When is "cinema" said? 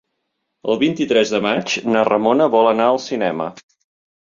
3.07-3.51